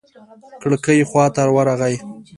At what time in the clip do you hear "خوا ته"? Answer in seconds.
1.09-1.43